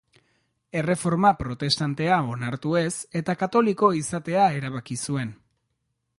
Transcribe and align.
Erreforma 0.79 1.31
Protestantea 1.41 2.17
onartu 2.37 2.73
ez 2.81 2.91
eta 3.21 3.37
Katoliko 3.43 3.93
izatea 4.01 4.49
erabaki 4.63 4.99
zuen. 5.07 5.37